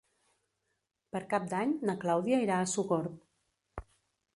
[1.15, 3.89] Per Cap d'Any na Clàudia irà a Sogorb.